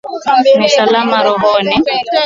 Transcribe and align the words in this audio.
Ni 0.59 0.67
Salama 0.75 1.17
Rohoni 1.27 1.73